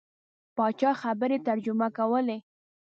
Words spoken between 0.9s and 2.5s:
خبرې ترجمه کولې.